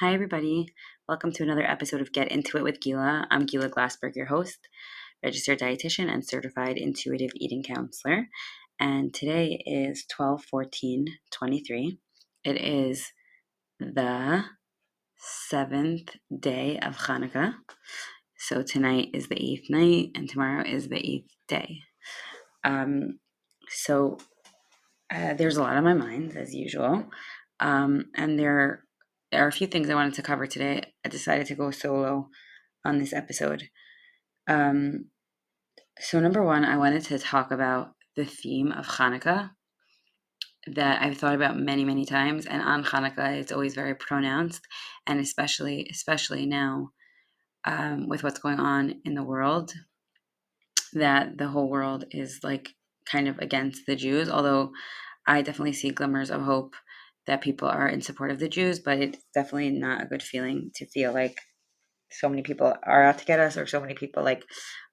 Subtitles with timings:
[0.00, 0.72] Hi, everybody.
[1.08, 3.26] Welcome to another episode of Get Into It with Gila.
[3.32, 4.68] I'm Gila Glassberg, your host,
[5.24, 8.28] registered dietitian, and certified intuitive eating counselor.
[8.78, 11.98] And today is 12 14 23.
[12.44, 13.12] It is
[13.80, 14.44] the
[15.16, 17.54] seventh day of Hanukkah.
[18.36, 21.80] So tonight is the eighth night, and tomorrow is the eighth day.
[22.62, 23.18] Um,
[23.68, 24.18] so
[25.12, 27.10] uh, there's a lot on my mind, as usual.
[27.58, 28.84] Um, and there
[29.30, 30.82] there are a few things I wanted to cover today.
[31.04, 32.28] I decided to go solo
[32.84, 33.68] on this episode.
[34.46, 35.06] Um,
[36.00, 39.50] so, number one, I wanted to talk about the theme of Hanukkah
[40.66, 42.46] that I've thought about many, many times.
[42.46, 44.62] And on Hanukkah, it's always very pronounced,
[45.06, 46.90] and especially, especially now
[47.64, 49.72] um, with what's going on in the world,
[50.94, 52.70] that the whole world is like
[53.04, 54.28] kind of against the Jews.
[54.30, 54.72] Although
[55.26, 56.74] I definitely see glimmers of hope
[57.28, 60.70] that people are in support of the Jews, but it's definitely not a good feeling
[60.76, 61.38] to feel like
[62.10, 64.42] so many people are out to get us or so many people like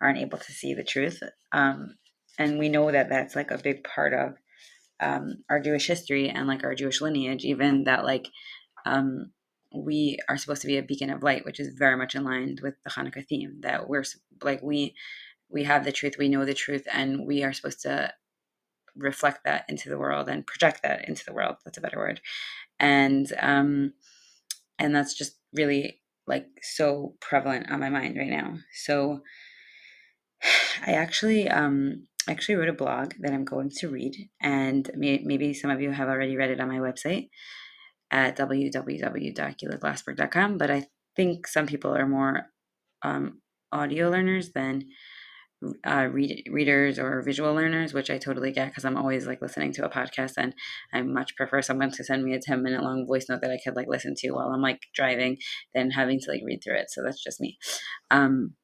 [0.00, 1.22] aren't able to see the truth.
[1.52, 1.94] Um,
[2.36, 4.34] and we know that that's like a big part of
[4.98, 8.26] um, our Jewish history and like our Jewish lineage, even that like
[8.84, 9.30] um,
[9.72, 12.74] we are supposed to be a beacon of light, which is very much line with
[12.84, 13.60] the Hanukkah theme.
[13.60, 14.04] That we're
[14.42, 14.94] like we
[15.48, 18.12] we have the truth, we know the truth, and we are supposed to
[18.96, 21.56] reflect that into the world and project that into the world.
[21.64, 22.20] That's a better word.
[22.78, 23.94] And um,
[24.78, 28.56] and that's just really like so prevalent on my mind right now.
[28.72, 29.22] So
[30.86, 35.54] I actually um actually wrote a blog that I'm going to read, and may, maybe
[35.54, 37.28] some of you have already read it on my website
[38.10, 40.58] at www.gilaglassberg.com.
[40.58, 40.86] But I
[41.16, 42.46] think some people are more
[43.02, 43.40] um,
[43.72, 44.84] audio learners than
[45.84, 49.72] uh, read, readers or visual learners, which I totally get because I'm always like listening
[49.74, 50.54] to a podcast and
[50.92, 53.58] I much prefer someone to send me a 10 minute long voice note that I
[53.62, 55.38] could like listen to while I'm like driving
[55.74, 56.90] than having to like read through it.
[56.90, 57.58] So that's just me.
[58.10, 58.54] Um,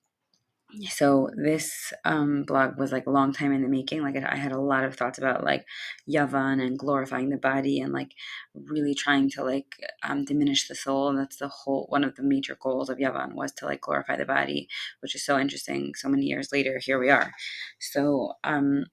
[0.88, 4.52] so this um, blog was like a long time in the making like i had
[4.52, 5.64] a lot of thoughts about like
[6.08, 8.12] yavan and glorifying the body and like
[8.54, 12.22] really trying to like um, diminish the soul and that's the whole one of the
[12.22, 14.68] major goals of yavan was to like glorify the body
[15.00, 17.32] which is so interesting so many years later here we are.
[17.80, 18.86] So um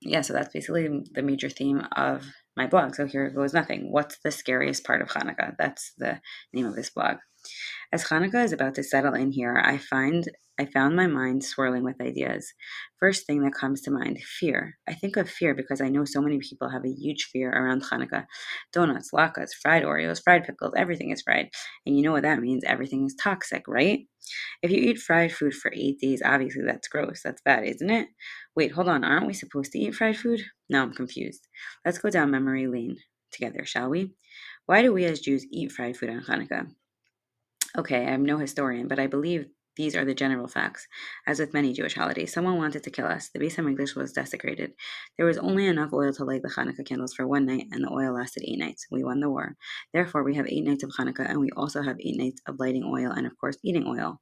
[0.00, 2.24] yeah so that's basically the major theme of
[2.56, 2.94] my blog.
[2.94, 3.92] So here goes nothing.
[3.92, 5.56] What's the scariest part of hanukkah?
[5.58, 6.20] That's the
[6.52, 7.18] name of this blog.
[7.92, 10.28] As Hanukkah is about to settle in here, I find
[10.58, 12.52] I found my mind swirling with ideas.
[12.98, 14.78] First thing that comes to mind, fear.
[14.88, 17.82] I think of fear because I know so many people have a huge fear around
[17.82, 18.24] Hanukkah.
[18.72, 21.50] Donuts, latkes, fried Oreos, fried pickles, everything is fried.
[21.84, 22.64] And you know what that means?
[22.64, 24.06] Everything is toxic, right?
[24.62, 27.20] If you eat fried food for eight days, obviously that's gross.
[27.22, 28.08] That's bad, isn't it?
[28.54, 29.04] Wait, hold on.
[29.04, 30.40] Aren't we supposed to eat fried food?
[30.70, 31.46] No, I'm confused.
[31.84, 32.96] Let's go down memory lane
[33.30, 34.14] together, shall we?
[34.64, 36.70] Why do we as Jews eat fried food on Hanukkah?
[37.76, 40.86] Okay, I'm no historian, but I believe these are the general facts.
[41.26, 43.28] As with many Jewish holidays, someone wanted to kill us.
[43.28, 44.72] The Beis Hamikdash was desecrated.
[45.16, 47.92] There was only enough oil to light the Hanukkah candles for one night, and the
[47.92, 48.86] oil lasted eight nights.
[48.90, 49.56] We won the war.
[49.92, 52.84] Therefore, we have eight nights of Hanukkah, and we also have eight nights of lighting
[52.84, 54.20] oil and, of course, eating oil.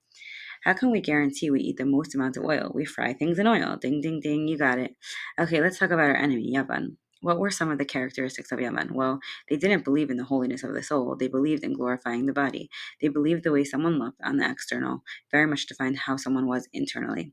[0.64, 2.72] How can we guarantee we eat the most amount of oil?
[2.75, 3.76] We fry things in oil.
[3.76, 4.93] Ding, ding, ding, you got it.
[5.38, 6.97] Okay, let's talk about our enemy, Yavan.
[7.25, 8.91] What were some of the characteristics of Yavan?
[8.93, 9.19] Well,
[9.49, 11.17] they didn't believe in the holiness of the soul.
[11.17, 12.69] They believed in glorifying the body.
[13.01, 16.69] They believed the way someone looked on the external very much defined how someone was
[16.75, 17.33] internally.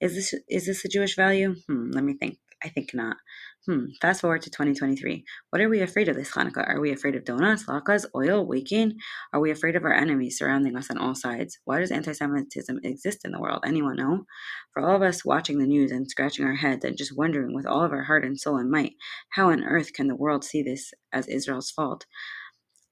[0.00, 1.56] Is this is this a Jewish value?
[1.66, 2.38] Hmm, let me think.
[2.62, 3.16] I think not.
[3.66, 3.86] Hmm.
[4.00, 5.22] Fast forward to 2023.
[5.50, 6.66] What are we afraid of this Hanukkah?
[6.66, 8.94] Are we afraid of donuts, latkes, oil, waking?
[9.34, 11.58] Are we afraid of our enemies surrounding us on all sides?
[11.66, 13.62] Why does anti Semitism exist in the world?
[13.66, 14.24] Anyone know?
[14.72, 17.66] For all of us watching the news and scratching our heads and just wondering with
[17.66, 18.94] all of our heart and soul and might,
[19.28, 22.06] how on earth can the world see this as Israel's fault?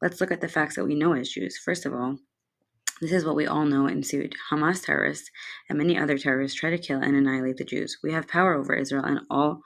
[0.03, 1.59] Let's look at the facts that we know as Jews.
[1.65, 2.19] First of all,
[3.01, 4.35] this is what we all know ensued.
[4.51, 5.31] Hamas terrorists
[5.71, 7.97] and many other terrorists try to kill and annihilate the Jews.
[8.03, 9.63] We have power over Israel and all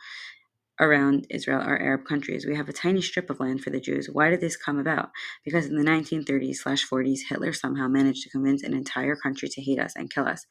[0.81, 2.47] around Israel are Arab countries.
[2.47, 4.09] We have a tiny strip of land for the Jews.
[4.13, 5.11] Why did this come about?
[5.45, 6.59] Because in the 1930s
[6.91, 10.47] 40s, Hitler somehow managed to convince an entire country to hate us and kill us.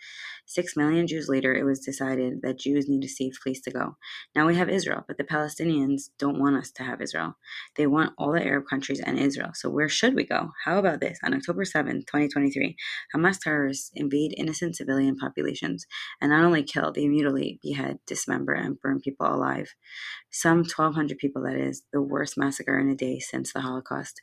[0.53, 3.95] Six million Jews later, it was decided that Jews need a safe place to go.
[4.35, 7.35] Now we have Israel, but the Palestinians don't want us to have Israel.
[7.77, 9.51] They want all the Arab countries and Israel.
[9.53, 10.51] So where should we go?
[10.65, 11.19] How about this?
[11.23, 12.75] On October 7, 2023,
[13.15, 15.85] Hamas terrorists invade innocent civilian populations
[16.19, 19.73] and not only kill, they mutilate, behead, dismember, and burn people alive.
[20.31, 24.21] Some 1,200 people, that is, the worst massacre in a day since the Holocaust.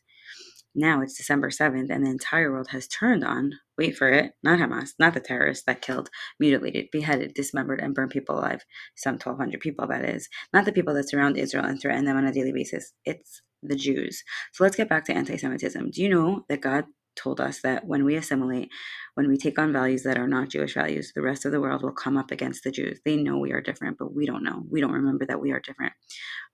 [0.74, 4.58] Now it's December 7th, and the entire world has turned on, wait for it, not
[4.58, 8.64] Hamas, not the terrorists that killed, mutilated, beheaded, dismembered, and burned people alive.
[8.96, 10.28] Some 1,200 people, that is.
[10.52, 12.92] Not the people that surround Israel and threaten them on a daily basis.
[13.04, 14.22] It's the Jews.
[14.52, 15.90] So let's get back to anti Semitism.
[15.90, 16.84] Do you know that God
[17.16, 18.70] told us that when we assimilate,
[19.14, 21.82] when we take on values that are not Jewish values, the rest of the world
[21.82, 23.00] will come up against the Jews.
[23.04, 24.62] They know we are different, but we don't know.
[24.70, 25.92] We don't remember that we are different.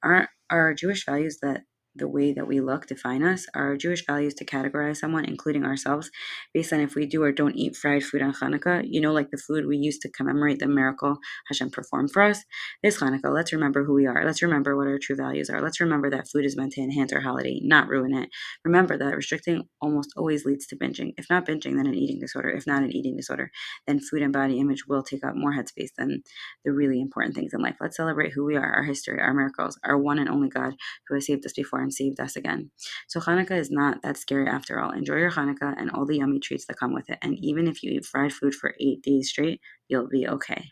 [0.02, 1.62] Our, our Jewish values that
[1.96, 3.46] the way that we look define us.
[3.54, 6.10] Our Jewish values to categorize someone, including ourselves,
[6.52, 8.82] based on if we do or don't eat fried food on Hanukkah.
[8.84, 11.18] You know, like the food we use to commemorate the miracle
[11.48, 12.42] Hashem performed for us.
[12.82, 14.24] This Hanukkah, let's remember who we are.
[14.24, 15.62] Let's remember what our true values are.
[15.62, 18.30] Let's remember that food is meant to enhance our holiday, not ruin it.
[18.64, 21.12] Remember that restricting almost always leads to binging.
[21.16, 22.50] If not binging, then an eating disorder.
[22.50, 23.50] If not an eating disorder,
[23.86, 26.22] then food and body image will take up more headspace than
[26.64, 27.76] the really important things in life.
[27.80, 30.74] Let's celebrate who we are, our history, our miracles, our one and only God
[31.08, 32.70] who has saved us before and saved us again.
[33.06, 34.90] So Hanukkah is not that scary after all.
[34.90, 37.18] Enjoy your Hanukkah and all the yummy treats that come with it.
[37.22, 40.70] And even if you eat fried food for eight days straight, you'll be okay.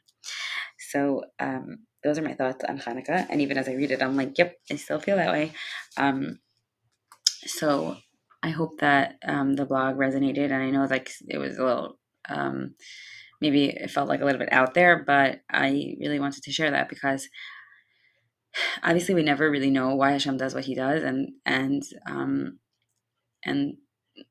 [0.91, 3.26] So um, those are my thoughts on Hanukkah.
[3.31, 5.53] And even as I read it, I'm like, yep, I still feel that way.
[5.97, 6.41] Um,
[7.47, 7.97] so
[8.43, 10.47] I hope that um, the blog resonated.
[10.47, 11.99] And I know like it was a little
[12.29, 12.75] um,
[13.43, 16.70] maybe it felt like a little bit out there, but I really wanted to share
[16.70, 17.29] that because
[18.82, 22.58] obviously we never really know why Hashem does what he does and and um
[23.44, 23.75] and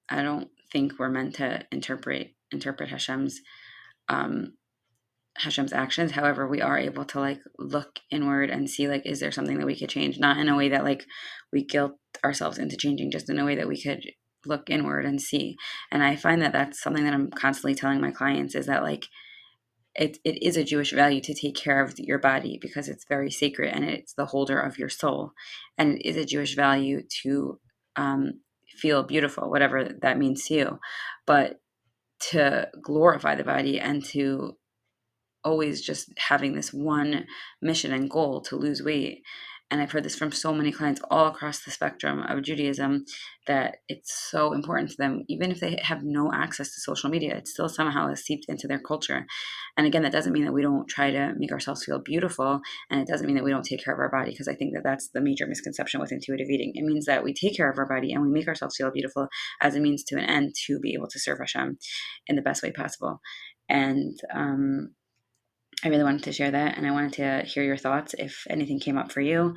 [0.10, 3.40] I don't think we're meant to interpret interpret Hashem's
[4.10, 4.54] um
[5.38, 6.12] Hashem's actions.
[6.12, 9.66] However, we are able to like look inward and see like is there something that
[9.66, 10.20] we could change?
[10.20, 11.06] Not in a way that like
[11.54, 11.94] we guilt
[12.24, 14.04] ourselves into changing, just in a way that we could
[14.46, 15.56] look inward and see.
[15.92, 19.06] And I find that that's something that I'm constantly telling my clients is that like
[19.96, 23.30] it, it is a Jewish value to take care of your body because it's very
[23.30, 25.32] sacred and it's the holder of your soul.
[25.78, 27.60] And it is a Jewish value to
[27.96, 30.80] um, feel beautiful, whatever that means to you.
[31.28, 31.60] But
[32.32, 34.58] to glorify the body and to
[35.44, 37.26] always just having this one
[37.62, 39.24] mission and goal to lose weight
[39.72, 43.06] and I've heard this from so many clients all across the spectrum of Judaism
[43.48, 47.38] that it's so important to them, even if they have no access to social media,
[47.38, 49.26] it still somehow is seeped into their culture.
[49.78, 52.60] And again, that doesn't mean that we don't try to make ourselves feel beautiful,
[52.90, 54.74] and it doesn't mean that we don't take care of our body, because I think
[54.76, 56.74] that that's the major misconception with intuitive eating.
[56.76, 59.30] It means that we take care of our body and we make ourselves feel beautiful
[59.62, 61.78] as a means to an end to be able to serve Hashem
[62.28, 63.22] in the best way possible.
[63.70, 64.96] And um,
[65.84, 68.80] I really wanted to share that and I wanted to hear your thoughts if anything
[68.80, 69.56] came up for you.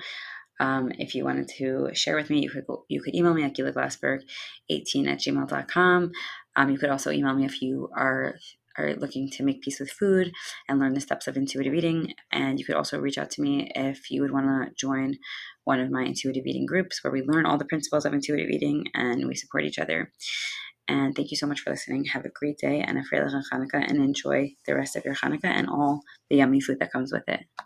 [0.61, 3.55] Um, if you wanted to share with me, you could you could email me at
[3.55, 6.13] gilaglassberg18 at gmail.com.
[6.57, 8.37] Um, you could also email me if you are
[8.77, 10.33] are looking to make peace with food
[10.69, 12.13] and learn the steps of intuitive eating.
[12.33, 15.17] And you could also reach out to me if you would want to join
[15.65, 18.87] one of my intuitive eating groups where we learn all the principles of intuitive eating
[18.95, 20.11] and we support each other.
[20.89, 22.05] And thank you so much for listening.
[22.05, 25.45] Have a great day and a Freilich Hanukkah and enjoy the rest of your Hanukkah
[25.45, 27.41] and all the yummy food that comes with it.